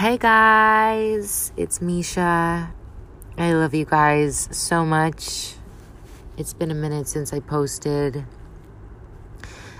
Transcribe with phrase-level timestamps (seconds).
[0.00, 2.72] Hey guys, it's Misha.
[3.36, 5.56] I love you guys so much.
[6.38, 8.24] It's been a minute since I posted.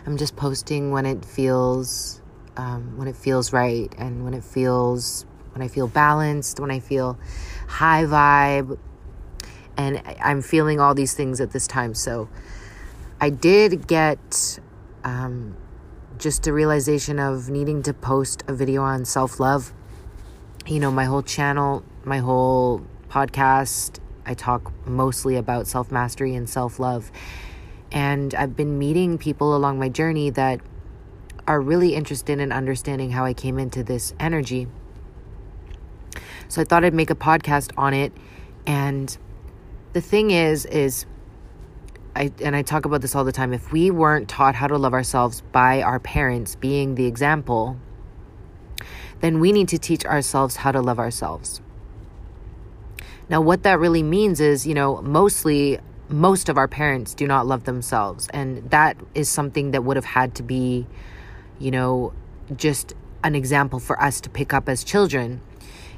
[0.04, 2.20] I'm just posting when it feels
[2.58, 6.80] um, when it feels right and when it feels when I feel balanced, when I
[6.80, 7.18] feel
[7.66, 8.78] high vibe,
[9.78, 11.94] and I'm feeling all these things at this time.
[11.94, 12.28] So
[13.22, 14.58] I did get
[15.02, 15.56] um,
[16.18, 19.72] just a realization of needing to post a video on self love
[20.66, 26.48] you know, my whole channel, my whole podcast, I talk mostly about self mastery and
[26.48, 27.10] self love.
[27.92, 30.60] And I've been meeting people along my journey that
[31.46, 34.68] are really interested in understanding how I came into this energy.
[36.48, 38.12] So I thought I'd make a podcast on it.
[38.66, 39.16] And
[39.92, 41.06] the thing is, is
[42.14, 43.52] I, and I talk about this all the time.
[43.52, 47.76] If we weren't taught how to love ourselves by our parents being the example,
[49.20, 51.60] then we need to teach ourselves how to love ourselves.
[53.28, 57.46] Now, what that really means is, you know, mostly most of our parents do not
[57.46, 58.28] love themselves.
[58.32, 60.86] And that is something that would have had to be,
[61.58, 62.12] you know,
[62.56, 65.40] just an example for us to pick up as children.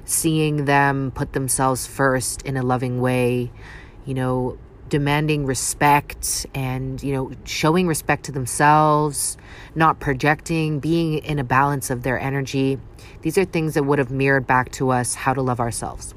[0.05, 3.51] Seeing them put themselves first in a loving way,
[4.05, 4.59] you know,
[4.93, 9.39] demanding respect and, you know, showing respect to themselves,
[9.75, 12.79] not projecting, being in a balance of their energy.
[13.23, 16.15] These are things that would have mirrored back to us how to love ourselves.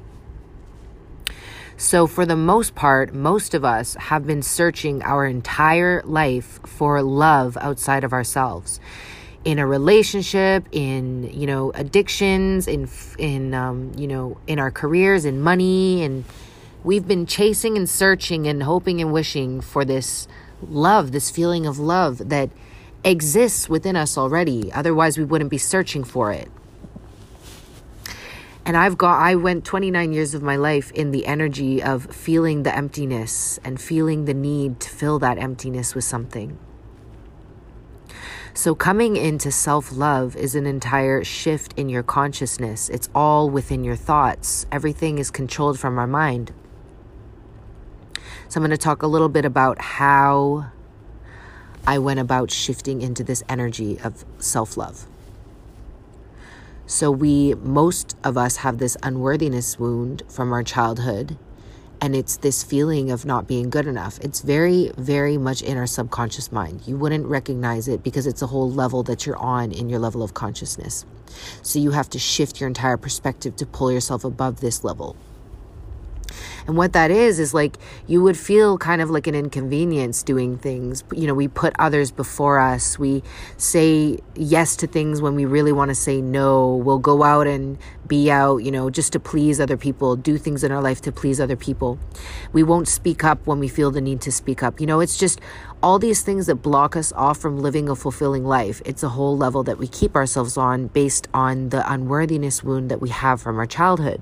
[1.78, 7.00] So, for the most part, most of us have been searching our entire life for
[7.00, 8.78] love outside of ourselves
[9.46, 15.24] in a relationship in you know addictions in in um, you know in our careers
[15.24, 16.24] in money and
[16.86, 20.28] We've been chasing and searching and hoping and wishing for this
[20.62, 22.48] love, this feeling of love that
[23.02, 24.72] exists within us already.
[24.72, 26.48] Otherwise, we wouldn't be searching for it.
[28.64, 32.62] And I've got, I went 29 years of my life in the energy of feeling
[32.62, 36.56] the emptiness and feeling the need to fill that emptiness with something.
[38.54, 42.88] So, coming into self love is an entire shift in your consciousness.
[42.88, 46.52] It's all within your thoughts, everything is controlled from our mind.
[48.48, 50.70] So I'm going to talk a little bit about how
[51.86, 55.06] I went about shifting into this energy of self love.
[56.88, 61.36] So, we, most of us, have this unworthiness wound from our childhood,
[62.00, 64.20] and it's this feeling of not being good enough.
[64.20, 66.82] It's very, very much in our subconscious mind.
[66.86, 70.22] You wouldn't recognize it because it's a whole level that you're on in your level
[70.22, 71.04] of consciousness.
[71.62, 75.16] So, you have to shift your entire perspective to pull yourself above this level.
[76.66, 80.58] And what that is, is like you would feel kind of like an inconvenience doing
[80.58, 81.04] things.
[81.12, 82.98] You know, we put others before us.
[82.98, 83.22] We
[83.56, 86.74] say yes to things when we really want to say no.
[86.76, 90.64] We'll go out and be out, you know, just to please other people, do things
[90.64, 91.98] in our life to please other people.
[92.52, 94.80] We won't speak up when we feel the need to speak up.
[94.80, 95.40] You know, it's just
[95.82, 98.82] all these things that block us off from living a fulfilling life.
[98.84, 103.00] It's a whole level that we keep ourselves on based on the unworthiness wound that
[103.00, 104.20] we have from our childhood.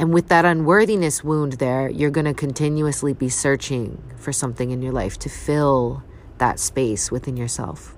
[0.00, 4.80] And with that unworthiness wound there, you're going to continuously be searching for something in
[4.80, 6.02] your life to fill
[6.38, 7.94] that space within yourself.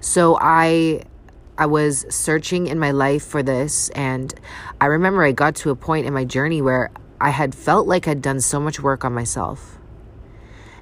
[0.00, 1.02] So I
[1.58, 4.32] I was searching in my life for this and
[4.80, 8.08] I remember I got to a point in my journey where I had felt like
[8.08, 9.76] I'd done so much work on myself.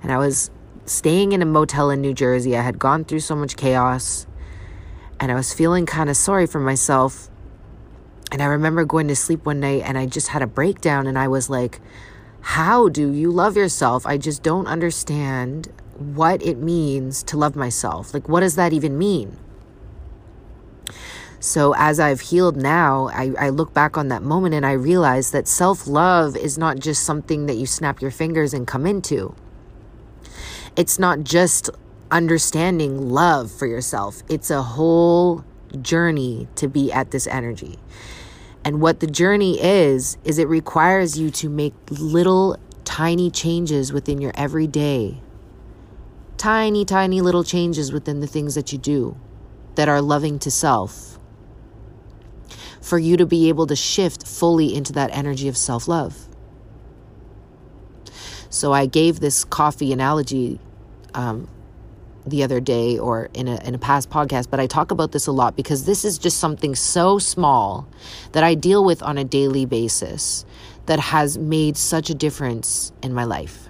[0.01, 0.53] And I was
[0.85, 2.57] staying in a motel in New Jersey.
[2.57, 4.29] I had gone through so much chaos
[5.19, 7.31] and I was feeling kind of sorry for myself
[8.31, 11.19] and I remember going to sleep one night and I just had a breakdown and
[11.19, 11.81] I was like,
[12.41, 14.07] How do you love yourself?
[14.07, 18.15] I just don't understand what it means to love myself.
[18.15, 19.37] Like, what does that even mean?
[21.43, 25.31] So, as I've healed now, I, I look back on that moment and I realize
[25.31, 29.35] that self love is not just something that you snap your fingers and come into.
[30.77, 31.71] It's not just
[32.11, 35.45] understanding love for yourself, it's a whole
[35.81, 37.79] journey to be at this energy.
[38.65, 44.21] And what the journey is, is it requires you to make little tiny changes within
[44.21, 45.21] your everyday.
[46.37, 49.17] Tiny, tiny little changes within the things that you do
[49.77, 51.19] that are loving to self.
[52.81, 56.29] For you to be able to shift fully into that energy of self love.
[58.51, 60.59] So I gave this coffee analogy
[61.15, 61.49] um,
[62.27, 65.27] the other day or in a, in a past podcast, but I talk about this
[65.27, 67.89] a lot because this is just something so small
[68.33, 70.45] that I deal with on a daily basis
[70.87, 73.69] that has made such a difference in my life.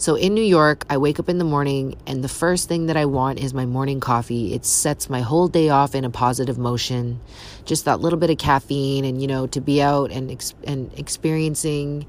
[0.00, 2.96] So in New York, I wake up in the morning and the first thing that
[2.96, 4.54] I want is my morning coffee.
[4.54, 7.20] It sets my whole day off in a positive motion.
[7.66, 12.06] Just that little bit of caffeine and you know to be out and and experiencing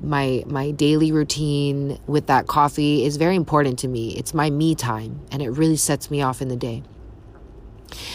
[0.00, 4.16] my my daily routine with that coffee is very important to me.
[4.16, 6.82] It's my me time and it really sets me off in the day.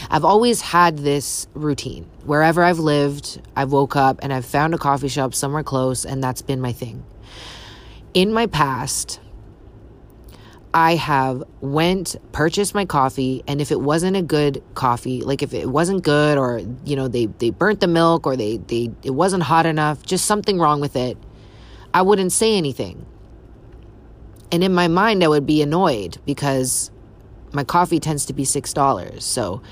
[0.10, 2.10] I've always had this routine.
[2.24, 6.24] Wherever I've lived, I've woke up and I've found a coffee shop somewhere close and
[6.24, 7.04] that's been my thing
[8.16, 9.20] in my past
[10.74, 15.54] I have went purchased my coffee and if it wasn't a good coffee, like if
[15.54, 19.12] it wasn't good or you know they they burnt the milk or they they it
[19.12, 21.18] wasn't hot enough, just something wrong with it,
[21.96, 23.08] I wouldn't say anything.
[24.52, 26.92] And in my mind I would be annoyed because
[27.52, 29.22] my coffee tends to be $6.
[29.22, 29.64] So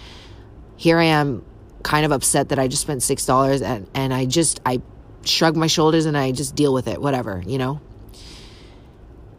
[0.75, 1.45] here I am
[1.83, 4.81] kind of upset that I just spent $6 and and I just I
[5.23, 7.79] shrug my shoulders and I just deal with it, whatever, you know?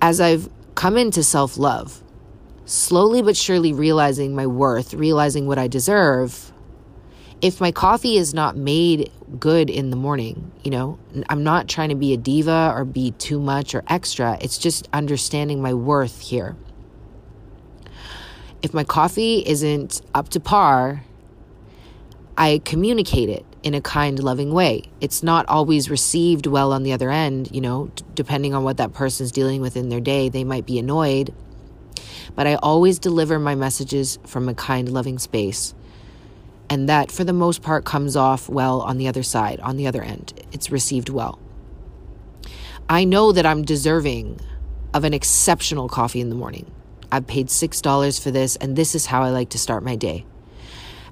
[0.05, 2.05] as I've come into self love,
[2.67, 6.53] slowly but surely realizing my worth, realizing what I deserve,
[7.41, 10.99] if my coffee is not made good in the morning, you know,
[11.29, 14.39] I'm not trying to be a diva or be too much or extra.
[14.41, 16.57] It's just understanding my worth here.
[18.63, 21.05] If my coffee isn't up to par,
[22.37, 24.85] I communicate it in a kind, loving way.
[25.01, 28.77] It's not always received well on the other end, you know, d- depending on what
[28.79, 30.29] that person's dealing with in their day.
[30.29, 31.35] They might be annoyed,
[32.35, 35.75] but I always deliver my messages from a kind, loving space.
[36.71, 39.87] And that, for the most part, comes off well on the other side, on the
[39.87, 40.33] other end.
[40.53, 41.39] It's received well.
[42.89, 44.41] I know that I'm deserving
[44.93, 46.71] of an exceptional coffee in the morning.
[47.13, 50.25] I've paid $6 for this, and this is how I like to start my day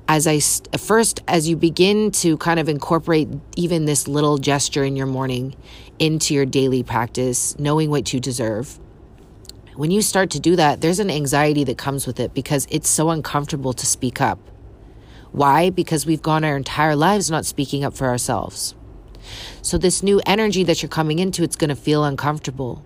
[0.08, 0.40] as I
[0.76, 5.54] first, as you begin to kind of incorporate even this little gesture in your morning
[5.98, 8.78] into your daily practice, knowing what you deserve,
[9.74, 12.88] when you start to do that, there's an anxiety that comes with it because it's
[12.88, 14.38] so uncomfortable to speak up.
[15.32, 15.70] Why?
[15.70, 18.74] Because we've gone our entire lives not speaking up for ourselves.
[19.62, 22.84] So, this new energy that you're coming into, it's going to feel uncomfortable.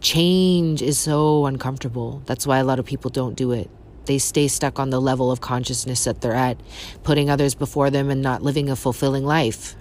[0.00, 2.22] Change is so uncomfortable.
[2.26, 3.70] That's why a lot of people don't do it.
[4.06, 6.60] They stay stuck on the level of consciousness that they're at,
[7.02, 9.76] putting others before them and not living a fulfilling life.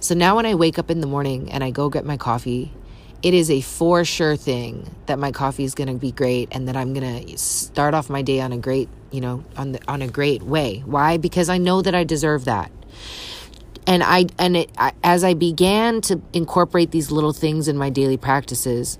[0.00, 2.72] So now when I wake up in the morning and I go get my coffee,
[3.24, 6.68] it is a for sure thing that my coffee is going to be great and
[6.68, 9.80] that I'm going to start off my day on a great, you know, on the,
[9.88, 10.82] on a great way.
[10.84, 11.16] Why?
[11.16, 12.70] Because I know that I deserve that.
[13.86, 17.88] And I and it, I, as I began to incorporate these little things in my
[17.88, 18.98] daily practices,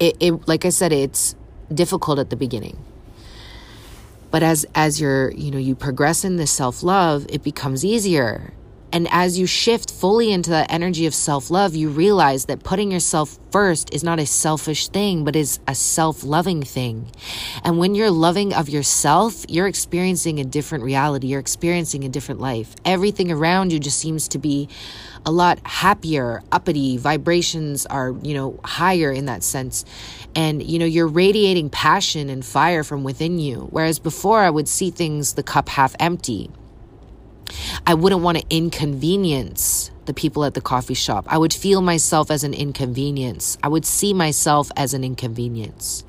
[0.00, 1.36] it, it like I said, it's
[1.72, 2.84] difficult at the beginning
[4.30, 8.52] but as as you're you know you progress in this self-love it becomes easier
[8.96, 13.38] and as you shift fully into that energy of self-love you realize that putting yourself
[13.50, 17.06] first is not a selfish thing but is a self-loving thing
[17.62, 22.40] and when you're loving of yourself you're experiencing a different reality you're experiencing a different
[22.40, 24.66] life everything around you just seems to be
[25.26, 29.84] a lot happier, uppity, vibrations are, you know, higher in that sense.
[30.36, 33.66] And, you know, you're radiating passion and fire from within you.
[33.70, 36.48] Whereas before I would see things the cup half empty.
[37.86, 41.26] I wouldn't want to inconvenience the people at the coffee shop.
[41.28, 43.58] I would feel myself as an inconvenience.
[43.62, 46.04] I would see myself as an inconvenience.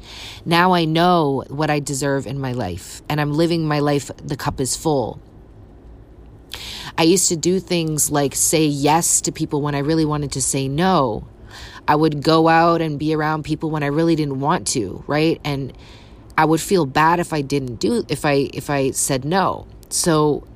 [0.46, 4.38] Now I know what I deserve in my life, and I'm living my life, the
[4.38, 5.20] cup is full.
[6.98, 10.42] I used to do things like say yes to people when I really wanted to
[10.42, 11.28] say no.
[11.88, 15.40] I would go out and be around people when I really didn't want to, right?
[15.44, 15.74] And
[16.38, 19.68] I would feel bad if I didn't do if I if I said no.
[19.90, 20.48] So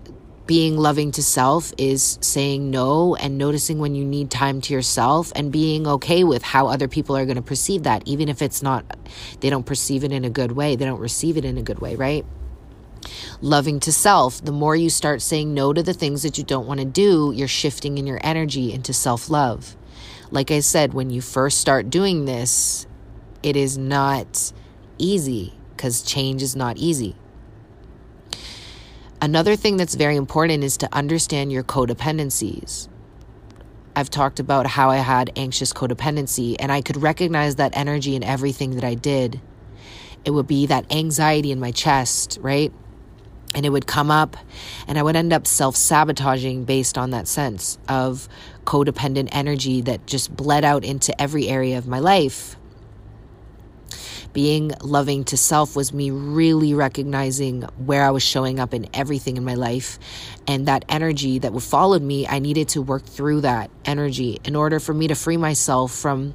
[0.52, 5.32] being loving to self is saying no and noticing when you need time to yourself
[5.34, 8.62] and being okay with how other people are going to perceive that even if it's
[8.62, 8.84] not
[9.40, 11.80] they don't perceive it in a good way, they don't receive it in a good
[11.80, 12.26] way, right?
[13.40, 16.68] loving to self, the more you start saying no to the things that you don't
[16.68, 19.78] want to do, you're shifting in your energy into self love.
[20.32, 22.86] Like I said, when you first start doing this,
[23.42, 24.52] it is not
[24.98, 27.16] easy because change is not easy.
[29.24, 32.90] Another thing that's very important is to understand your codependencies.
[33.96, 38.24] I've talked about how I had anxious codependency, and I could recognize that energy in
[38.24, 39.40] everything that I did.
[40.26, 42.74] It would be that anxiety in my chest, right?
[43.54, 44.38] and it would come up
[44.88, 48.30] and i would end up self-sabotaging based on that sense of
[48.64, 52.56] codependent energy that just bled out into every area of my life
[54.34, 59.36] Being loving to self was me really recognizing where I was showing up in everything
[59.36, 60.00] in my life.
[60.48, 64.80] And that energy that followed me, I needed to work through that energy in order
[64.80, 66.34] for me to free myself from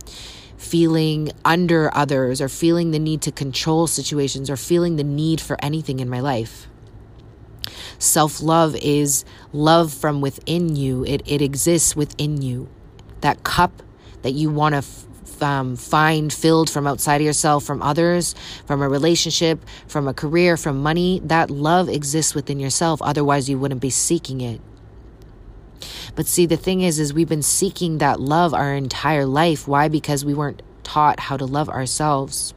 [0.58, 5.56] feeling under others or feeling the need to control situations or feeling the need for
[5.62, 6.68] anything in my life.
[7.98, 12.68] Self love is love from within you, it, it exists within you.
[13.22, 13.82] That cup
[14.22, 14.82] that you want to
[15.42, 18.34] um, find filled from outside of yourself, from others,
[18.66, 23.00] from a relationship, from a career, from money, that love exists within yourself.
[23.02, 24.60] Otherwise, you wouldn't be seeking it.
[26.14, 29.68] But see, the thing is, is we've been seeking that love our entire life.
[29.68, 29.88] Why?
[29.88, 32.54] Because we weren't taught how to love ourselves.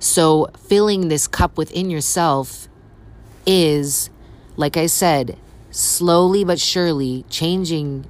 [0.00, 2.68] So, filling this cup within yourself
[3.44, 4.10] is,
[4.56, 5.36] like I said,
[5.70, 8.06] slowly but surely changing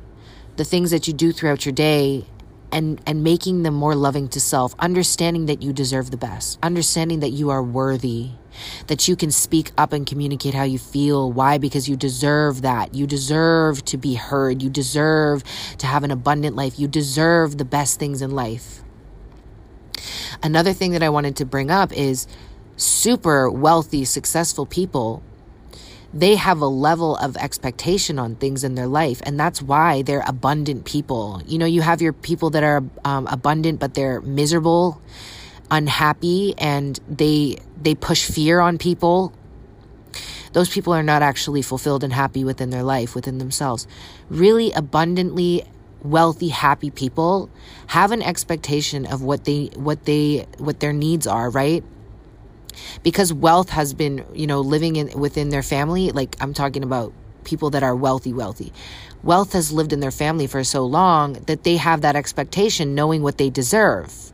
[0.56, 2.26] the things that you do throughout your day
[2.72, 7.20] and and making them more loving to self understanding that you deserve the best understanding
[7.20, 8.30] that you are worthy
[8.86, 11.30] that you can speak up and communicate how you feel.
[11.30, 11.58] Why?
[11.58, 12.94] Because you deserve that.
[12.94, 14.62] You deserve to be heard.
[14.62, 15.44] You deserve
[15.78, 16.78] to have an abundant life.
[16.78, 18.82] You deserve the best things in life.
[20.42, 22.26] Another thing that i wanted to bring up is
[22.76, 25.22] super wealthy successful people
[26.12, 30.24] they have a level of expectation on things in their life and that's why they're
[30.26, 31.42] abundant people.
[31.46, 35.00] You know you have your people that are um, abundant but they're miserable
[35.70, 39.32] unhappy and they they push fear on people.
[40.52, 43.86] Those people are not actually fulfilled and happy within their life within themselves.
[44.30, 45.64] Really abundantly
[46.02, 47.50] wealthy happy people
[47.88, 51.82] have an expectation of what they what they what their needs are right
[53.02, 57.12] because wealth has been, you know, living in within their family, like I'm talking about
[57.44, 58.72] people that are wealthy, wealthy.
[59.22, 63.22] Wealth has lived in their family for so long that they have that expectation knowing
[63.22, 64.32] what they deserve.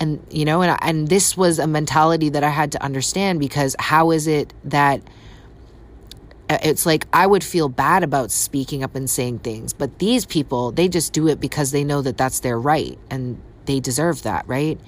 [0.00, 3.76] And you know, and and this was a mentality that I had to understand because
[3.78, 5.02] how is it that
[6.48, 10.26] uh, it's like I would feel bad about speaking up and saying things, but these
[10.26, 14.22] people, they just do it because they know that that's their right and they deserve
[14.22, 14.80] that, right?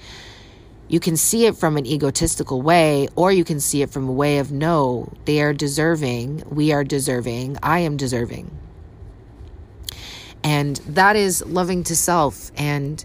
[0.93, 4.11] You can see it from an egotistical way, or you can see it from a
[4.11, 8.55] way of no, they are deserving, we are deserving, I am deserving.
[10.43, 12.51] And that is loving to self.
[12.57, 13.03] And,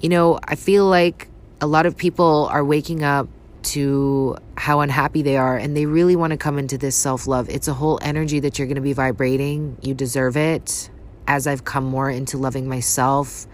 [0.00, 1.28] you know, I feel like
[1.60, 3.28] a lot of people are waking up
[3.74, 7.50] to how unhappy they are and they really want to come into this self love.
[7.50, 9.76] It's a whole energy that you're going to be vibrating.
[9.82, 10.88] You deserve it.
[11.26, 13.46] As I've come more into loving myself,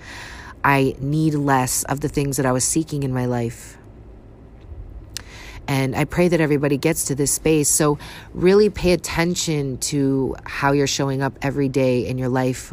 [0.64, 3.78] I need less of the things that I was seeking in my life.
[5.68, 7.68] And I pray that everybody gets to this space.
[7.68, 7.98] So,
[8.32, 12.72] really pay attention to how you're showing up every day in your life.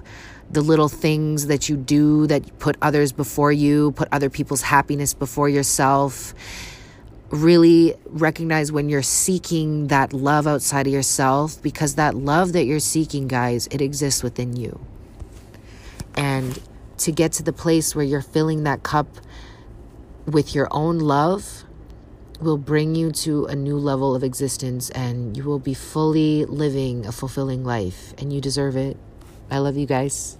[0.50, 5.13] The little things that you do that put others before you, put other people's happiness
[5.13, 6.34] before yourself.
[7.32, 12.80] Really recognize when you're seeking that love outside of yourself because that love that you're
[12.80, 14.80] seeking, guys, it exists within you.
[16.15, 16.58] And
[16.98, 19.08] to get to the place where you're filling that cup
[20.25, 21.64] with your own love
[22.42, 27.06] will bring you to a new level of existence and you will be fully living
[27.06, 28.98] a fulfilling life and you deserve it.
[29.50, 30.38] I love you guys.